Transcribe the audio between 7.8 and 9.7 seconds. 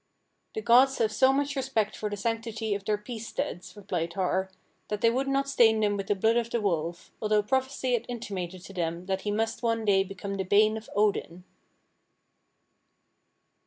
had intimated to them that he must